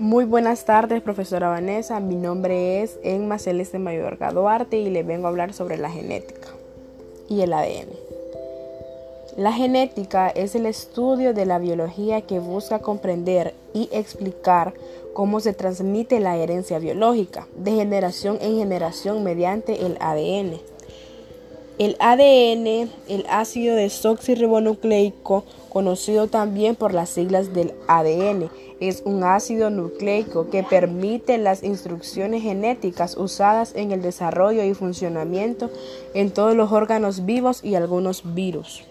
Muy 0.00 0.24
buenas 0.24 0.64
tardes, 0.64 1.02
profesora 1.02 1.50
Vanessa. 1.50 2.00
Mi 2.00 2.16
nombre 2.16 2.80
es 2.80 2.98
Emma 3.02 3.38
Celeste 3.38 3.78
Mayorga 3.78 4.32
Duarte 4.32 4.78
y 4.78 4.88
le 4.88 5.02
vengo 5.02 5.26
a 5.26 5.28
hablar 5.28 5.52
sobre 5.52 5.76
la 5.76 5.90
genética 5.90 6.48
y 7.28 7.42
el 7.42 7.52
ADN. 7.52 7.90
La 9.36 9.52
genética 9.52 10.30
es 10.30 10.54
el 10.54 10.64
estudio 10.64 11.34
de 11.34 11.44
la 11.44 11.58
biología 11.58 12.22
que 12.22 12.38
busca 12.38 12.78
comprender 12.78 13.52
y 13.74 13.90
explicar 13.92 14.72
cómo 15.12 15.38
se 15.40 15.52
transmite 15.52 16.18
la 16.18 16.34
herencia 16.38 16.78
biológica 16.78 17.46
de 17.54 17.72
generación 17.72 18.38
en 18.40 18.56
generación 18.56 19.22
mediante 19.22 19.84
el 19.84 19.98
ADN. 20.00 20.60
El 21.80 21.96
ADN, 21.98 22.90
el 23.08 23.24
ácido 23.30 23.74
desoxirribonucleico, 23.74 25.46
conocido 25.70 26.26
también 26.26 26.76
por 26.76 26.92
las 26.92 27.08
siglas 27.08 27.54
del 27.54 27.72
ADN, 27.88 28.50
es 28.80 29.00
un 29.06 29.24
ácido 29.24 29.70
nucleico 29.70 30.50
que 30.50 30.62
permite 30.62 31.38
las 31.38 31.62
instrucciones 31.62 32.42
genéticas 32.42 33.16
usadas 33.16 33.74
en 33.74 33.92
el 33.92 34.02
desarrollo 34.02 34.62
y 34.62 34.74
funcionamiento 34.74 35.70
en 36.12 36.32
todos 36.32 36.54
los 36.54 36.70
órganos 36.70 37.24
vivos 37.24 37.64
y 37.64 37.76
algunos 37.76 38.34
virus. 38.34 38.84